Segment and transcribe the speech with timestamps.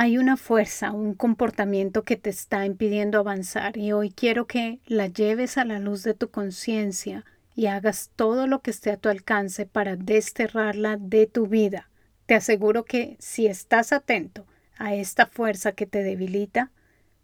[0.00, 5.08] hay una fuerza, un comportamiento que te está impidiendo avanzar y hoy quiero que la
[5.08, 7.24] lleves a la luz de tu conciencia
[7.56, 11.90] y hagas todo lo que esté a tu alcance para desterrarla de tu vida.
[12.26, 14.46] Te aseguro que si estás atento
[14.78, 16.70] a esta fuerza que te debilita,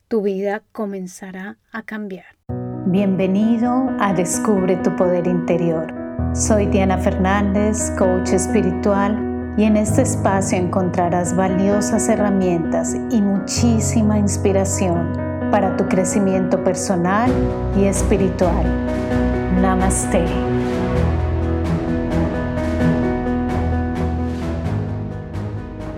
[0.09, 2.27] tu vida comenzará a cambiar.
[2.87, 5.95] Bienvenido a Descubre tu Poder Interior.
[6.35, 15.13] Soy Diana Fernández, coach espiritual y en este espacio encontrarás valiosas herramientas y muchísima inspiración
[15.51, 17.31] para tu crecimiento personal
[17.77, 18.65] y espiritual.
[19.61, 20.25] Namaste.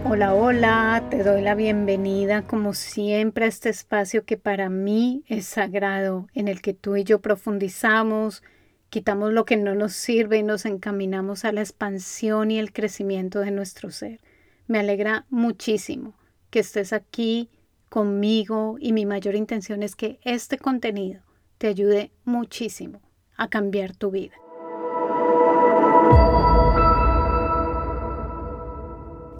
[0.05, 5.47] Hola, hola, te doy la bienvenida como siempre a este espacio que para mí es
[5.47, 8.43] sagrado, en el que tú y yo profundizamos,
[8.97, 13.41] Quitamos lo que no nos sirve y nos encaminamos a la expansión y el crecimiento
[13.41, 14.23] de nuestro ser.
[14.69, 16.15] Me alegra muchísimo
[16.49, 17.51] que estés aquí
[17.91, 21.21] conmigo y mi mayor intención es que este contenido
[21.59, 23.03] te ayude muchísimo
[23.37, 24.33] a cambiar tu vida.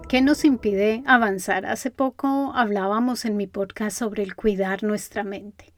[0.07, 1.65] ¿Qué nos impide avanzar?
[1.65, 5.73] Hace poco hablábamos en mi podcast sobre el cuidar nuestra mente.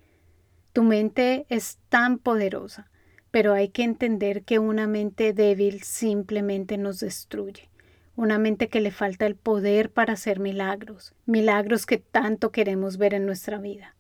[0.73, 2.91] Tu mente es tan poderosa
[3.39, 7.71] pero hay que entender que una mente débil simplemente nos destruye.
[8.17, 13.15] Una mente que le falta el poder para hacer milagros, milagros que tanto queremos ver
[13.15, 13.95] en nuestra vida.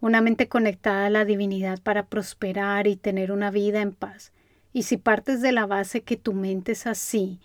[0.00, 4.32] Una mente conectada a la divinidad para prosperar y tener una vida en paz.
[4.72, 7.38] Y si partes de la base que tu mente es así,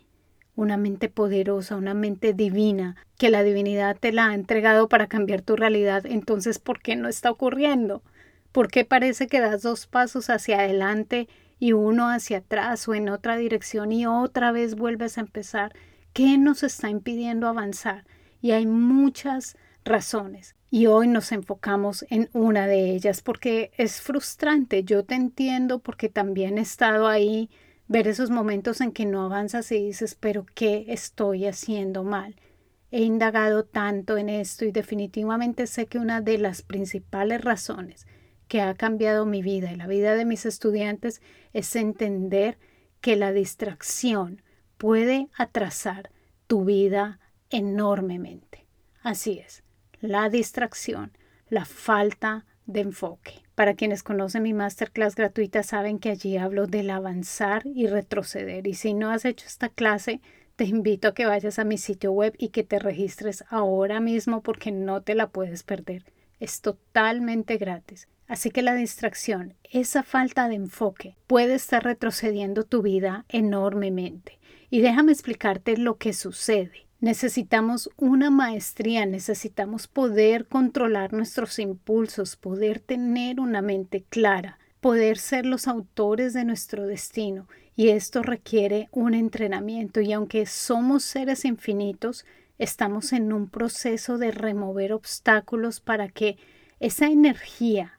[0.55, 5.44] una mente poderosa, una mente divina, que la divinidad te la ha entregado para cambiar
[5.44, 8.02] tu realidad, entonces ¿por qué no está ocurriendo?
[8.52, 11.28] ¿Por qué parece que das dos pasos hacia adelante
[11.59, 15.73] y uno hacia atrás o en otra dirección y otra vez vuelves a empezar?
[16.14, 18.06] ¿Qué nos está impidiendo avanzar?
[18.41, 20.56] Y hay muchas razones.
[20.72, 24.84] Y hoy nos enfocamos en una de ellas porque es frustrante.
[24.84, 27.50] Yo te entiendo porque también he estado ahí,
[27.88, 32.35] ver esos momentos en que no avanzas y dices, pero ¿qué estoy haciendo mal?
[32.91, 38.07] He indagado tanto en esto y definitivamente sé que una de las principales razones
[38.49, 41.21] que ha cambiado mi vida y la vida de mis estudiantes
[41.53, 42.57] es entender
[42.99, 44.41] que la distracción
[44.77, 46.09] puede atrasar
[46.47, 47.19] tu vida
[47.51, 48.65] enormemente.
[49.01, 49.63] Así es,
[50.01, 51.13] la distracción,
[51.47, 53.43] la falta de enfoque.
[53.53, 58.66] Para quienes conocen mi masterclass gratuita saben que allí hablo del avanzar y retroceder.
[58.67, 60.21] Y si no has hecho esta clase,
[60.55, 64.41] te invito a que vayas a mi sitio web y que te registres ahora mismo
[64.41, 66.05] porque no te la puedes perder.
[66.39, 68.07] Es totalmente gratis.
[68.29, 74.38] Así que la distracción, esa falta de enfoque, puede estar retrocediendo tu vida enormemente.
[74.69, 76.88] Y déjame explicarte lo que sucede.
[77.00, 85.47] Necesitamos una maestría, necesitamos poder controlar nuestros impulsos, poder tener una mente clara, poder ser
[85.47, 87.47] los autores de nuestro destino.
[87.75, 90.01] Y esto requiere un entrenamiento.
[90.01, 92.28] Y aunque somos seres infinitos,
[92.59, 96.38] estamos en un proceso de remover obstáculos para que
[96.79, 97.98] esa energía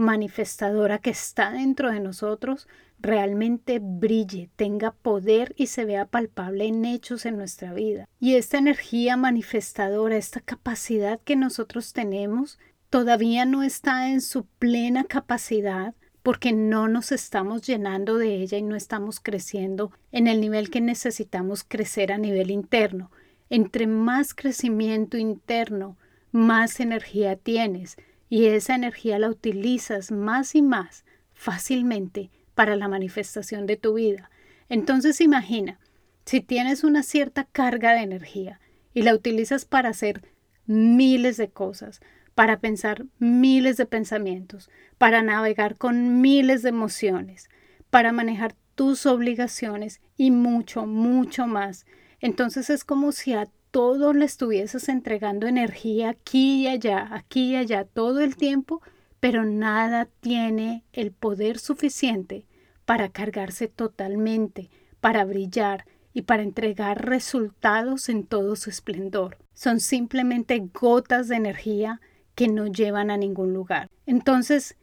[0.00, 2.66] manifestadora que está dentro de nosotros
[2.98, 8.08] realmente brille, tenga poder y se vea palpable en hechos en nuestra vida.
[8.18, 12.58] Y esta energía manifestadora, esta capacidad que nosotros tenemos,
[12.90, 18.62] todavía no está en su plena capacidad porque no nos estamos llenando de ella y
[18.62, 23.10] no estamos creciendo en el nivel que necesitamos crecer a nivel interno.
[23.48, 25.96] Entre más crecimiento interno,
[26.32, 27.96] más energía tienes,
[28.30, 31.04] y esa energía la utilizas más y más
[31.34, 34.30] fácilmente para la manifestación de tu vida.
[34.68, 35.78] Entonces imagina,
[36.24, 38.60] si tienes una cierta carga de energía
[38.94, 40.22] y la utilizas para hacer
[40.66, 42.00] miles de cosas,
[42.36, 47.50] para pensar miles de pensamientos, para navegar con miles de emociones,
[47.90, 51.84] para manejar tus obligaciones y mucho, mucho más.
[52.20, 57.56] Entonces es como si a todo le estuvieses entregando energía aquí y allá, aquí y
[57.56, 58.82] allá, todo el tiempo,
[59.20, 62.46] pero nada tiene el poder suficiente
[62.84, 64.70] para cargarse totalmente,
[65.00, 69.38] para brillar y para entregar resultados en todo su esplendor.
[69.54, 72.00] Son simplemente gotas de energía
[72.34, 73.88] que no llevan a ningún lugar.
[74.06, 74.76] Entonces,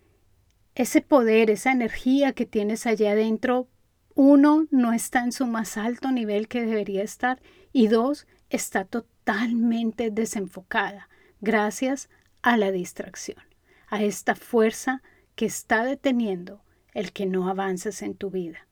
[0.76, 3.68] ese poder, esa energía que tienes allá adentro,
[4.14, 7.42] uno, no está en su más alto nivel que debería estar
[7.74, 11.10] y dos, está totalmente desenfocada
[11.42, 12.10] gracias
[12.42, 13.44] a la distracción,
[13.88, 15.02] a esta fuerza
[15.36, 16.62] que está deteniendo
[16.94, 18.68] el que no avances en tu vida.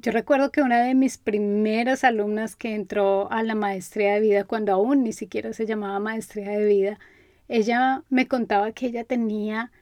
[0.00, 4.44] Yo recuerdo que una de mis primeras alumnas que entró a la maestría de vida,
[4.44, 6.98] cuando aún ni siquiera se llamaba maestría de vida,
[7.48, 9.72] ella me contaba que ella tenía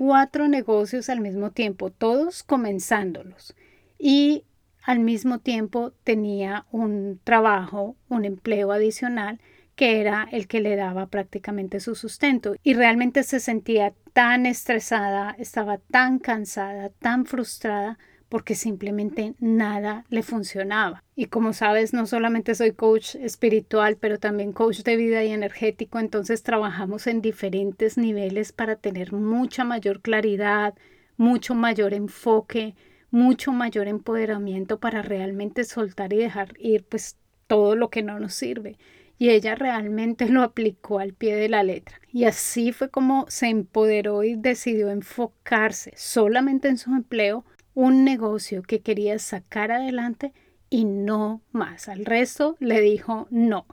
[0.00, 3.54] cuatro negocios al mismo tiempo, todos comenzándolos.
[3.98, 4.44] Y
[4.82, 9.40] al mismo tiempo tenía un trabajo, un empleo adicional
[9.76, 12.54] que era el que le daba prácticamente su sustento.
[12.62, 17.98] Y realmente se sentía tan estresada, estaba tan cansada, tan frustrada
[18.30, 21.02] porque simplemente nada le funcionaba.
[21.16, 25.98] Y como sabes, no solamente soy coach espiritual, pero también coach de vida y energético,
[25.98, 30.74] entonces trabajamos en diferentes niveles para tener mucha mayor claridad,
[31.16, 32.76] mucho mayor enfoque,
[33.10, 37.16] mucho mayor empoderamiento para realmente soltar y dejar ir pues
[37.48, 38.78] todo lo que no nos sirve.
[39.18, 42.00] Y ella realmente lo aplicó al pie de la letra.
[42.12, 47.44] Y así fue como se empoderó y decidió enfocarse solamente en su empleo
[47.74, 50.32] un negocio que quería sacar adelante
[50.68, 51.88] y no más.
[51.88, 53.66] Al resto le dijo no.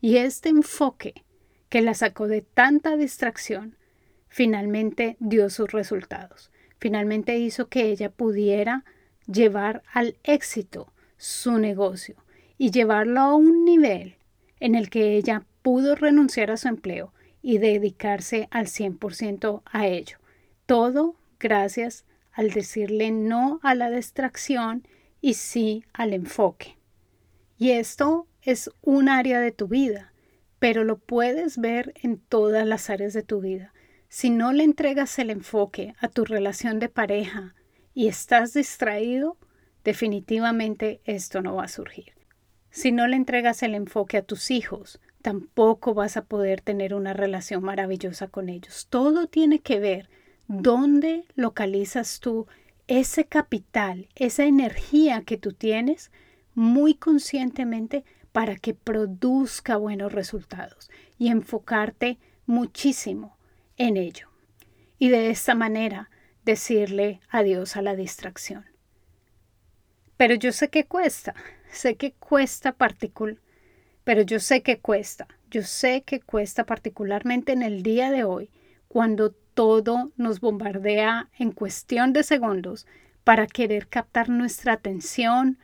[0.00, 1.24] Y este enfoque
[1.68, 3.76] que la sacó de tanta distracción
[4.28, 6.50] finalmente dio sus resultados.
[6.78, 8.84] Finalmente hizo que ella pudiera
[9.26, 12.16] llevar al éxito su negocio
[12.58, 14.16] y llevarlo a un nivel
[14.60, 17.12] en el que ella pudo renunciar a su empleo
[17.42, 20.18] y dedicarse al 100% a ello.
[20.66, 24.86] Todo gracias al decirle no a la distracción
[25.20, 26.76] y sí al enfoque.
[27.56, 30.12] Y esto es un área de tu vida,
[30.58, 33.72] pero lo puedes ver en todas las áreas de tu vida.
[34.08, 37.54] Si no le entregas el enfoque a tu relación de pareja
[37.94, 39.38] y estás distraído,
[39.84, 42.12] definitivamente esto no va a surgir.
[42.70, 47.12] Si no le entregas el enfoque a tus hijos, tampoco vas a poder tener una
[47.12, 48.88] relación maravillosa con ellos.
[48.90, 50.10] Todo tiene que ver
[50.46, 52.46] ¿Dónde localizas tú
[52.86, 56.10] ese capital, esa energía que tú tienes
[56.54, 63.38] muy conscientemente para que produzca buenos resultados y enfocarte muchísimo
[63.78, 64.28] en ello?
[64.98, 66.10] Y de esta manera
[66.44, 68.66] decirle adiós a la distracción.
[70.16, 71.34] Pero yo sé que cuesta,
[71.70, 73.38] sé que cuesta particular,
[74.04, 78.50] pero yo sé que cuesta, yo sé que cuesta particularmente en el día de hoy,
[78.88, 82.86] cuando todo nos bombardea en cuestión de segundos
[83.22, 85.58] para querer captar nuestra atención,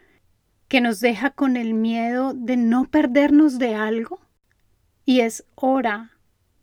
[0.68, 4.20] que nos deja con el miedo de no perdernos de algo.
[5.04, 6.12] Y es hora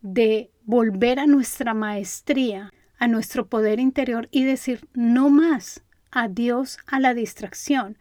[0.00, 6.98] de volver a nuestra maestría, a nuestro poder interior y decir no más, adiós a
[7.00, 7.98] la distracción.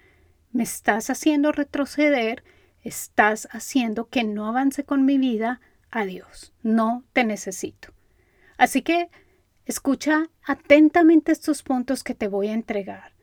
[0.51, 2.44] Me estás haciendo retroceder,
[2.83, 5.59] estás haciendo que no avance con mi vida,
[5.91, 7.96] adiós, no te necesito.
[8.57, 9.09] Así que
[9.65, 13.13] escucha atentamente estos puntos que te voy a entregar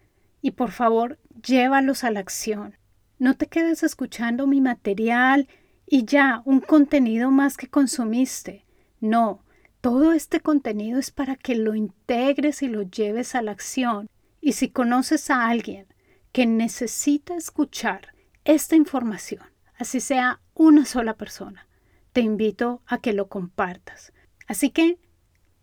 [0.41, 2.77] y por favor llévalos a la acción.
[3.19, 5.49] No te quedes escuchando mi material
[5.87, 8.65] y ya un contenido más que consumiste.
[9.01, 9.45] No,
[9.81, 14.09] todo este contenido es para que lo integres y lo lleves a la acción.
[14.41, 15.87] Y si conoces a alguien
[16.33, 18.15] que necesita escuchar
[18.45, 19.45] esta información,
[19.79, 21.67] así sea una sola persona,
[22.13, 24.13] te invito a que lo compartas.
[24.47, 24.99] Así que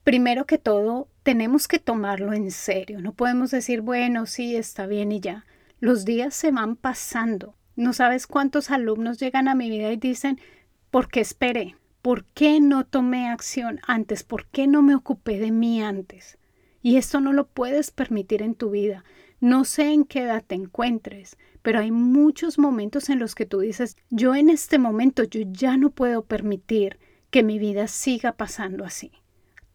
[0.03, 3.01] primero que todo, tenemos que tomarlo en serio.
[3.01, 5.45] No podemos decir, bueno, sí, está bien y ya.
[5.79, 7.55] Los días se van pasando.
[7.75, 10.39] No sabes cuántos alumnos llegan a mi vida y dicen,
[10.89, 11.75] ¿por qué esperé?
[12.01, 14.23] ¿Por qué no tomé acción antes?
[14.23, 16.37] ¿Por qué no me ocupé de mí antes?
[16.81, 19.03] Y esto no lo puedes permitir en tu vida.
[19.39, 23.59] No sé en qué edad te encuentres, pero hay muchos momentos en los que tú
[23.59, 26.99] dices, yo en este momento yo ya no puedo permitir
[27.29, 29.11] que mi vida siga pasando así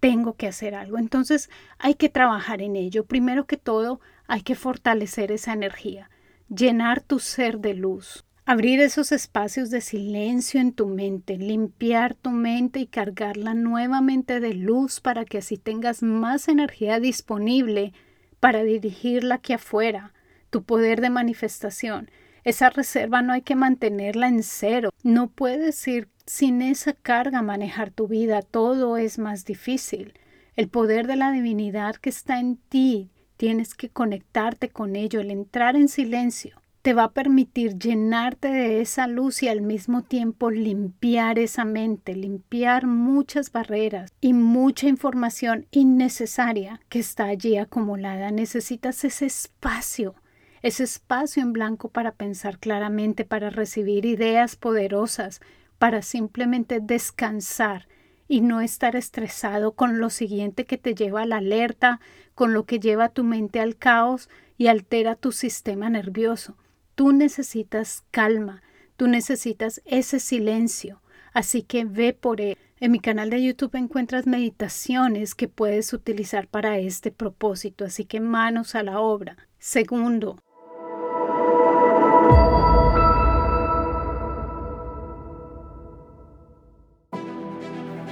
[0.07, 0.99] tengo que hacer algo.
[0.99, 3.05] Entonces hay que trabajar en ello.
[3.05, 6.11] Primero que todo, hay que fortalecer esa energía,
[6.49, 12.31] llenar tu ser de luz, abrir esos espacios de silencio en tu mente, limpiar tu
[12.31, 17.93] mente y cargarla nuevamente de luz para que así tengas más energía disponible
[18.39, 20.13] para dirigirla aquí afuera,
[20.51, 22.13] tu poder de manifestación.
[22.45, 24.91] Esa reserva no hay que mantenerla en cero.
[25.03, 30.15] No puedes ir sin esa carga manejar tu vida, todo es más difícil.
[30.57, 35.31] El poder de la divinidad que está en ti, tienes que conectarte con ello, el
[35.31, 40.53] entrar en silencio te va a permitir llenarte de esa luz y al mismo tiempo
[40.53, 48.31] limpiar esa mente, limpiar muchas barreras y mucha información innecesaria que está allí acumulada.
[48.31, 50.15] Necesitas ese espacio,
[50.63, 55.41] ese espacio en blanco para pensar claramente, para recibir ideas poderosas,
[55.79, 57.89] para simplemente descansar
[58.29, 62.01] y no estar estresado con lo siguiente que te lleva a la alerta,
[62.35, 64.29] con lo que lleva tu mente al caos
[64.59, 66.57] y altera tu sistema nervioso.
[66.95, 68.63] Tú necesitas calma,
[68.97, 71.03] tú necesitas ese silencio,
[71.33, 72.57] así que ve por él.
[72.79, 78.21] En mi canal de YouTube encuentras meditaciones que puedes utilizar para este propósito, así que
[78.21, 79.37] manos a la obra.
[79.59, 80.39] Segundo,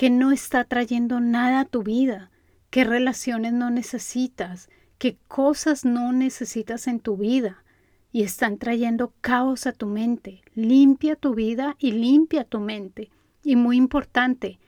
[0.00, 2.30] que no está trayendo nada a tu vida,
[2.70, 7.62] qué relaciones no necesitas, qué cosas no necesitas en tu vida
[8.10, 10.40] y están trayendo caos a tu mente.
[10.54, 13.10] Limpia tu vida y limpia tu mente.
[13.44, 14.58] Y muy importante,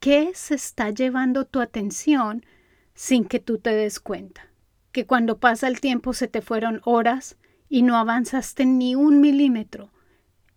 [0.00, 2.44] ¿qué se está llevando tu atención
[2.92, 4.50] sin que tú te des cuenta?
[4.92, 7.38] Que cuando pasa el tiempo se te fueron horas
[7.70, 9.92] y no avanzaste ni un milímetro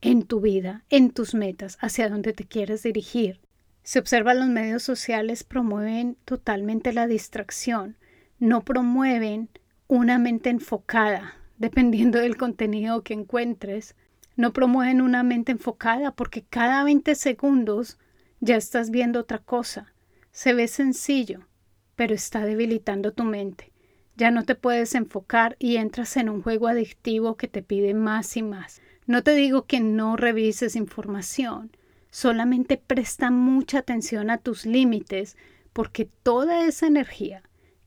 [0.01, 3.39] en tu vida, en tus metas, hacia donde te quieres dirigir.
[3.87, 7.95] Se observa los medios sociales promueven totalmente la distracción,
[8.37, 9.47] no promueven
[9.87, 13.95] una mente enfocada, dependiendo del contenido que encuentres,
[14.35, 17.97] no promueven una mente enfocada porque cada 20 segundos
[18.41, 19.93] ya estás viendo otra cosa.
[20.31, 21.47] Se ve sencillo,
[21.95, 23.71] pero está debilitando tu mente.
[24.17, 28.35] Ya no te puedes enfocar y entras en un juego adictivo que te pide más
[28.35, 28.81] y más.
[29.05, 31.71] No te digo que no revises información,
[32.17, 35.37] Solamente presta mucha atención a tus límites
[35.71, 37.43] porque toda esa energía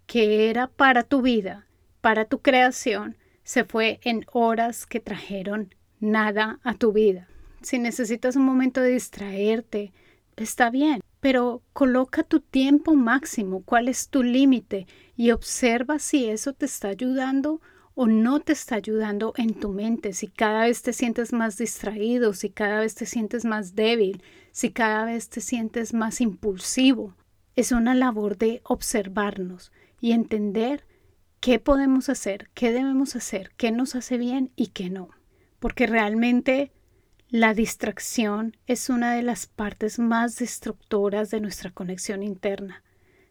[0.07, 1.67] que era para tu vida,
[2.01, 7.27] para tu creación, se fue en horas que trajeron nada a tu vida.
[7.61, 9.93] Si necesitas un momento de distraerte,
[10.37, 16.53] está bien, pero coloca tu tiempo máximo, cuál es tu límite y observa si eso
[16.53, 17.61] te está ayudando
[18.03, 22.33] o no te está ayudando en tu mente, si cada vez te sientes más distraído,
[22.33, 27.15] si cada vez te sientes más débil, si cada vez te sientes más impulsivo.
[27.57, 30.87] Es una labor de observarnos y entender
[31.41, 35.11] qué podemos hacer, qué debemos hacer, qué nos hace bien y qué no.
[35.59, 36.73] Porque realmente
[37.29, 42.83] la distracción es una de las partes más destructoras de nuestra conexión interna.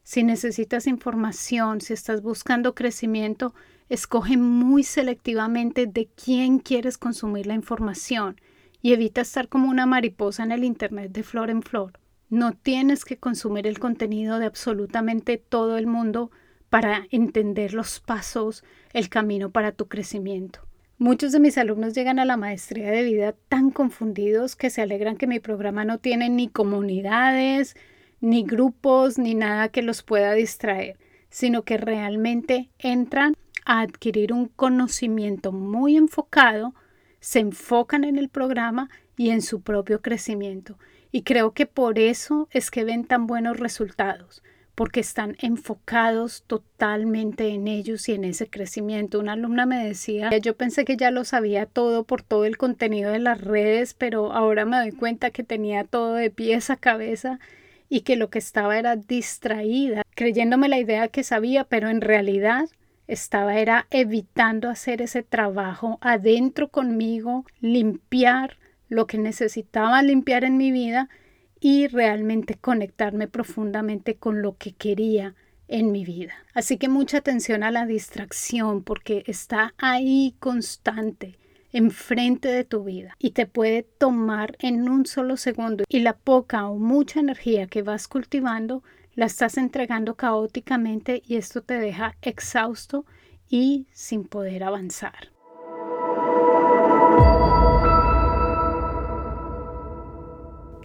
[0.10, 3.54] Si necesitas información, si estás buscando crecimiento,
[3.90, 8.42] escoge muy selectivamente de quién quieres consumir la información
[8.82, 12.00] y evita estar como una mariposa en el Internet de flor en flor.
[12.28, 16.32] No tienes que consumir el contenido de absolutamente todo el mundo
[16.72, 18.64] para entender los pasos,
[18.94, 20.62] el camino para tu crecimiento.
[20.98, 25.18] Muchos de mis alumnos llegan a la maestría de vida tan confundidos que se alegran
[25.18, 27.76] que mi programa no tiene ni comunidades,
[28.22, 30.98] ni grupos, ni nada que los pueda distraer,
[31.30, 33.36] sino que realmente entran
[33.66, 36.74] a adquirir un conocimiento muy enfocado,
[37.20, 40.78] se enfocan en el programa y en su propio crecimiento.
[41.12, 44.44] Y creo que por eso es que ven tan buenos resultados,
[44.76, 49.20] porque están enfocados totalmente en ellos y en ese crecimiento.
[49.20, 53.12] Una alumna me decía, yo pensé que ya lo sabía todo por todo el contenido
[53.12, 57.40] de las redes, pero ahora me doy cuenta que tenía todo de pies a cabeza
[57.90, 62.70] y que lo que estaba era distraída, creyéndome la idea que sabía, pero en realidad
[63.08, 70.72] estaba era evitando hacer ese trabajo adentro conmigo, limpiar lo que necesitaba limpiar en mi
[70.72, 71.10] vida
[71.60, 75.36] y realmente conectarme profundamente con lo que quería
[75.68, 76.34] en mi vida.
[76.54, 81.39] Así que mucha atención a la distracción porque está ahí constante
[81.72, 86.68] enfrente de tu vida y te puede tomar en un solo segundo y la poca
[86.68, 88.84] o mucha energía que vas cultivando
[89.16, 93.06] la estás entregando caóticamente y esto te deja exhausto
[93.50, 95.30] y sin poder avanzar.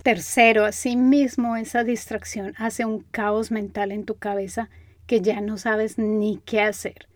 [0.02, 4.68] Tercero, asimismo, esa distracción hace un caos mental en tu cabeza
[5.06, 7.08] que ya no sabes ni qué hacer.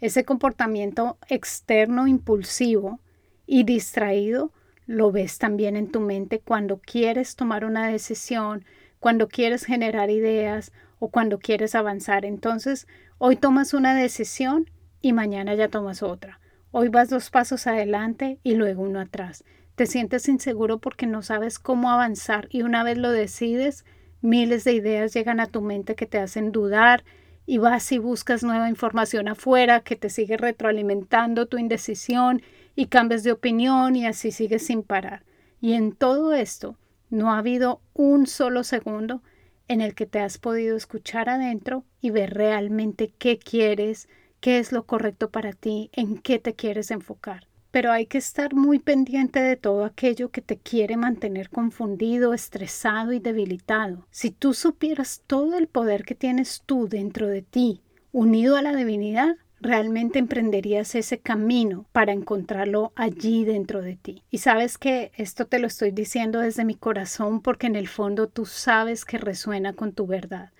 [0.00, 2.98] Ese comportamiento externo impulsivo
[3.46, 4.52] y distraído
[4.86, 8.64] lo ves también en tu mente cuando quieres tomar una decisión,
[8.98, 12.24] cuando quieres generar ideas o cuando quieres avanzar.
[12.24, 12.86] Entonces,
[13.18, 14.70] hoy tomas una decisión
[15.00, 16.40] y mañana ya tomas otra.
[16.70, 19.44] Hoy vas dos pasos adelante y luego uno atrás.
[19.74, 23.84] Te sientes inseguro porque no sabes cómo avanzar y una vez lo decides,
[24.20, 27.04] miles de ideas llegan a tu mente que te hacen dudar
[27.46, 32.42] y vas y buscas nueva información afuera que te sigue retroalimentando tu indecisión
[32.74, 35.24] y cambias de opinión y así sigues sin parar.
[35.60, 36.76] Y en todo esto
[37.10, 39.22] no ha habido un solo segundo
[39.68, 44.08] en el que te has podido escuchar adentro y ver realmente qué quieres,
[44.40, 47.46] qué es lo correcto para ti, en qué te quieres enfocar.
[47.70, 53.12] Pero hay que estar muy pendiente de todo aquello que te quiere mantener confundido, estresado
[53.12, 54.06] y debilitado.
[54.10, 57.80] Si tú supieras todo el poder que tienes tú dentro de ti,
[58.12, 64.24] unido a la divinidad, realmente emprenderías ese camino para encontrarlo allí dentro de ti.
[64.28, 68.26] Y sabes que esto te lo estoy diciendo desde mi corazón porque en el fondo
[68.26, 70.50] tú sabes que resuena con tu verdad.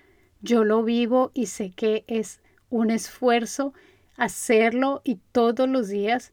[0.41, 3.73] Yo lo vivo y sé que es un esfuerzo
[4.15, 6.31] hacerlo y todos los días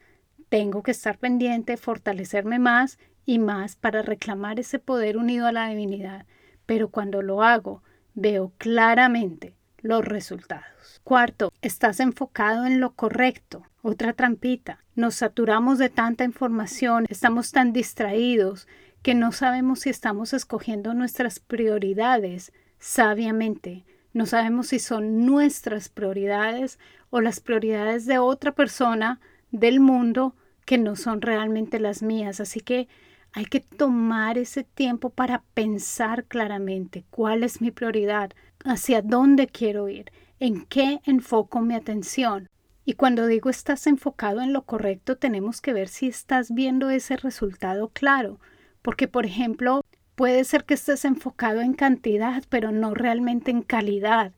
[0.48, 5.68] tengo que estar pendiente, fortalecerme más y más para reclamar ese poder unido a la
[5.68, 6.24] divinidad.
[6.66, 7.82] Pero cuando lo hago,
[8.14, 11.00] veo claramente los resultados.
[11.04, 13.62] Cuarto, estás enfocado en lo correcto.
[13.82, 14.78] Otra trampita.
[14.94, 18.68] Nos saturamos de tanta información, estamos tan distraídos
[19.02, 23.84] que no sabemos si estamos escogiendo nuestras prioridades sabiamente.
[24.12, 26.78] No sabemos si son nuestras prioridades
[27.10, 29.20] o las prioridades de otra persona
[29.50, 30.34] del mundo
[30.64, 32.40] que no son realmente las mías.
[32.40, 32.88] Así que
[33.32, 38.32] hay que tomar ese tiempo para pensar claramente cuál es mi prioridad,
[38.64, 42.48] hacia dónde quiero ir, en qué enfoco mi atención.
[42.84, 47.16] Y cuando digo estás enfocado en lo correcto, tenemos que ver si estás viendo ese
[47.16, 48.40] resultado claro,
[48.82, 49.82] porque por ejemplo,
[50.14, 54.32] puede ser que estés enfocado en cantidad, pero no realmente en calidad,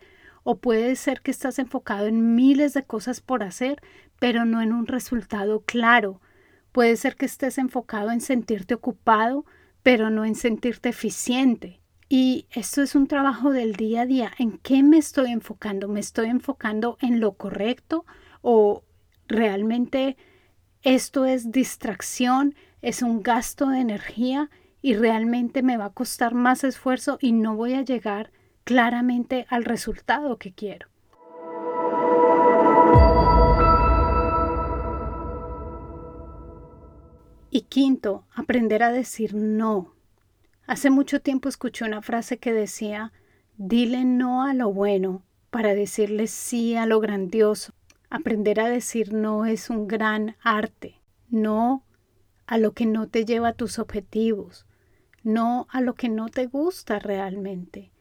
[0.45, 3.81] o puede ser que estás enfocado en miles de cosas por hacer,
[4.19, 6.21] pero no en un resultado claro.
[6.73, 9.45] Puede ser que estés enfocado en sentirte ocupado,
[9.83, 11.82] pero no en sentirte eficiente.
[12.15, 14.31] Y esto es un trabajo del día a día.
[14.37, 15.89] ¿En qué me estoy enfocando?
[15.89, 18.05] ¿Me estoy enfocando en lo correcto
[18.43, 18.85] o
[19.29, 20.19] realmente
[20.83, 24.51] esto es distracción, es un gasto de energía
[24.83, 28.31] y realmente me va a costar más esfuerzo y no voy a llegar
[28.65, 30.89] claramente al resultado que quiero?
[37.49, 39.92] Y quinto, aprender a decir no.
[40.73, 43.13] Hace mucho tiempo escuché una frase que decía,
[43.59, 47.75] dile no a lo bueno para decirle sí a lo grandioso.
[48.09, 51.03] Aprender a decir no es un gran arte.
[51.29, 51.85] No
[52.47, 54.65] a lo que no te lleva a tus objetivos.
[55.23, 57.93] No a lo que no te gusta realmente.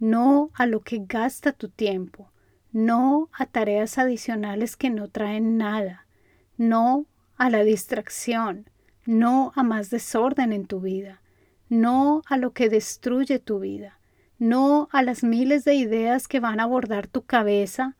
[0.00, 2.32] No a lo que gasta tu tiempo.
[2.72, 6.08] No a tareas adicionales que no traen nada.
[6.56, 8.68] No a la distracción.
[9.04, 11.22] No a más desorden en tu vida
[11.68, 13.98] no a lo que destruye tu vida,
[14.38, 17.96] no a las miles de ideas que van a abordar tu cabeza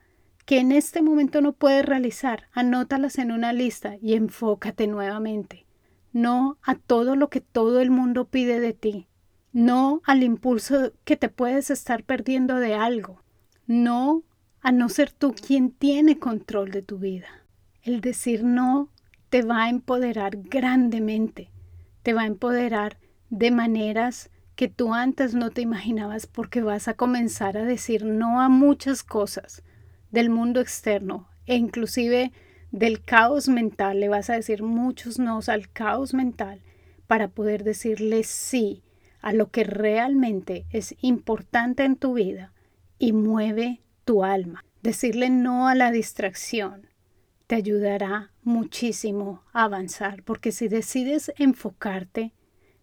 [0.47, 2.47] que en este momento no puedes realizar.
[2.53, 5.65] Anótalas en una lista y enfócate nuevamente.
[6.13, 9.07] No a todo lo que todo el mundo pide de ti.
[9.51, 13.21] No al impulso que te puedes estar perdiendo de algo.
[13.65, 14.23] No
[14.61, 17.27] a no ser tú quien tiene control de tu vida.
[17.81, 18.89] El decir no
[19.27, 21.51] te va a empoderar grandemente.
[22.03, 22.97] Te va a empoderar
[23.29, 28.41] de maneras que tú antes no te imaginabas porque vas a comenzar a decir no
[28.41, 29.63] a muchas cosas
[30.11, 32.31] del mundo externo e inclusive
[32.71, 33.99] del caos mental.
[33.99, 36.61] Le vas a decir muchos no al caos mental
[37.05, 38.83] para poder decirle sí
[39.21, 42.53] a lo que realmente es importante en tu vida
[42.97, 44.63] y mueve tu alma.
[44.81, 46.87] Decirle no a la distracción
[47.47, 52.33] te ayudará muchísimo a avanzar porque si decides enfocarte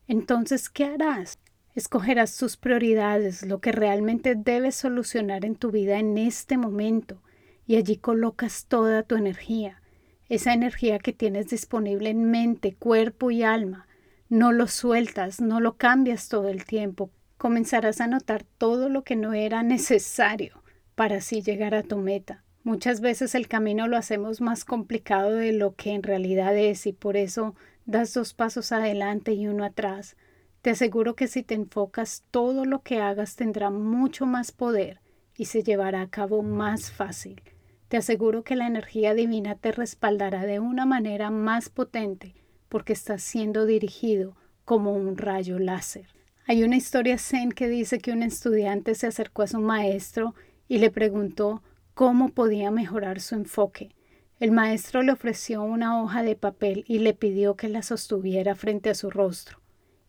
[0.06, 1.38] entonces, ¿qué harás?
[1.74, 7.20] Escogerás tus prioridades, lo que realmente debes solucionar en tu vida en este momento,
[7.66, 9.82] y allí colocas toda tu energía,
[10.28, 13.86] esa energía que tienes disponible en mente, cuerpo y alma.
[14.28, 17.10] No lo sueltas, no lo cambias todo el tiempo.
[17.36, 20.62] Comenzarás a notar todo lo que no era necesario
[20.94, 22.44] para así llegar a tu meta.
[22.62, 26.92] Muchas veces el camino lo hacemos más complicado de lo que en realidad es y
[26.92, 27.54] por eso
[27.87, 30.16] das dos pasos adelante y uno atrás.
[30.62, 35.01] Te aseguro que si te enfocas, todo lo que hagas tendrá mucho más poder
[35.37, 37.42] y se llevará a cabo más fácil.
[37.88, 42.35] Te aseguro que la energía divina te respaldará de una manera más potente
[42.68, 46.07] porque estás siendo dirigido como un rayo láser.
[46.47, 50.35] Hay una historia zen que dice que un estudiante se acercó a su maestro
[50.66, 51.62] y le preguntó
[51.94, 53.94] cómo podía mejorar su enfoque.
[54.40, 58.90] El maestro le ofreció una hoja de papel y le pidió que la sostuviera frente
[58.90, 59.64] a su rostro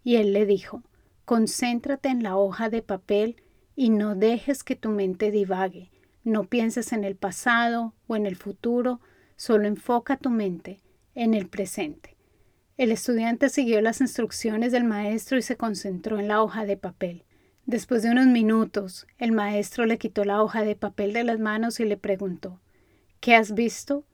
[0.05, 0.83] y él le dijo,
[1.25, 3.41] concéntrate en la hoja de papel
[3.75, 5.91] y no dejes que tu mente divague,
[6.23, 9.01] no pienses en el pasado o en el futuro,
[9.35, 10.81] solo enfoca tu mente
[11.15, 12.15] en el presente.
[12.77, 17.23] El estudiante siguió las instrucciones del maestro y se concentró en la hoja de papel.
[17.65, 21.79] Después de unos minutos, el maestro le quitó la hoja de papel de las manos
[21.79, 22.61] y le preguntó
[23.21, 24.05] ¿Qué has visto?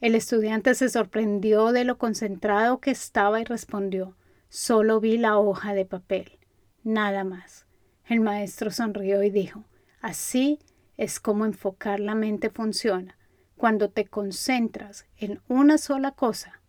[0.00, 4.16] El estudiante se sorprendió de lo concentrado que estaba y respondió
[4.48, 6.38] Solo vi la hoja de papel,
[6.82, 7.66] nada más.
[8.06, 9.64] El maestro sonrió y dijo,
[10.00, 10.58] así
[10.96, 13.16] es como enfocar la mente funciona.
[13.56, 16.60] Cuando te concentras en una sola cosa,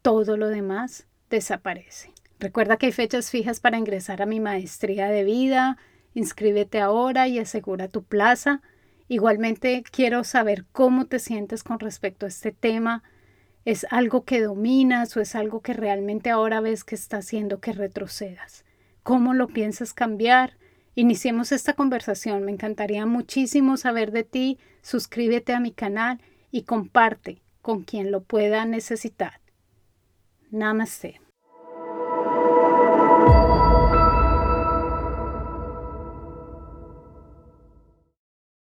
[0.00, 2.12] todo lo demás desaparece.
[2.38, 5.76] Recuerda que hay fechas fijas para ingresar a mi maestría de vida.
[6.14, 8.62] Inscríbete ahora y asegura tu plaza.
[9.10, 13.02] Igualmente quiero saber cómo te sientes con respecto a este tema
[13.64, 17.72] ¿Es algo que dominas o es algo que realmente ahora ves que está haciendo que
[17.72, 18.64] retrocedas?
[19.02, 20.56] ¿Cómo lo piensas cambiar?
[20.94, 22.44] Iniciemos esta conversación.
[22.44, 24.58] Me encantaría muchísimo saber de ti.
[24.80, 26.20] Suscríbete a mi canal
[26.50, 29.40] y comparte con quien lo pueda necesitar.
[30.50, 31.20] Namaste.